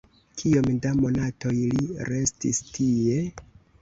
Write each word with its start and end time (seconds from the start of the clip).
Kiom 0.41 0.69
da 0.85 0.93
monatoj 1.01 1.53
li 1.75 1.85
restis 2.11 2.63
tie? 2.79 3.19